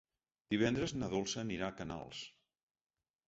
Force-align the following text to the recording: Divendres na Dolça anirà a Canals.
Divendres 0.53 0.93
na 1.01 1.09
Dolça 1.11 1.39
anirà 1.43 1.67
a 1.67 1.75
Canals. 1.81 2.23